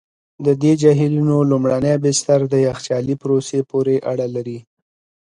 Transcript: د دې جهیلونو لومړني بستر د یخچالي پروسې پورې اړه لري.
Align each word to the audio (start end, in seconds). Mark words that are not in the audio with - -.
د 0.45 0.47
دې 0.61 0.73
جهیلونو 0.81 1.35
لومړني 1.51 1.95
بستر 2.03 2.39
د 2.47 2.55
یخچالي 2.67 3.15
پروسې 3.21 3.59
پورې 3.69 3.95
اړه 4.11 4.27
لري. 4.35 4.59